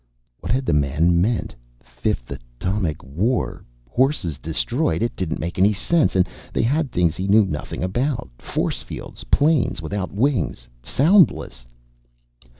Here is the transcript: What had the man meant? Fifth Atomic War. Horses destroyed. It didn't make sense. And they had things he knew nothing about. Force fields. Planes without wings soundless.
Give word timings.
What 0.39 0.51
had 0.51 0.65
the 0.65 0.73
man 0.73 1.21
meant? 1.21 1.53
Fifth 1.79 2.31
Atomic 2.31 3.03
War. 3.03 3.63
Horses 3.87 4.39
destroyed. 4.39 5.03
It 5.03 5.15
didn't 5.15 5.37
make 5.39 5.59
sense. 5.75 6.15
And 6.15 6.27
they 6.51 6.63
had 6.63 6.91
things 6.91 7.15
he 7.15 7.27
knew 7.27 7.45
nothing 7.45 7.83
about. 7.83 8.27
Force 8.39 8.81
fields. 8.81 9.25
Planes 9.25 9.79
without 9.79 10.11
wings 10.11 10.67
soundless. 10.81 11.67